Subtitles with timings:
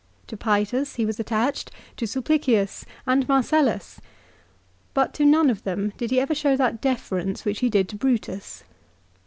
[0.25, 4.01] To Paetus he was attached, to Sulpicius and Marcellus.
[4.95, 7.97] But to none of them did he ever show that deference which he did to
[7.97, 8.63] Brutus.